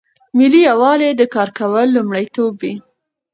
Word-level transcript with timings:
ملي 0.37 0.61
یووالي 0.69 1.09
ته 1.19 1.25
کار 1.35 1.49
کول 1.59 1.87
لومړیتوب 1.95 2.53
وي. 2.61 2.73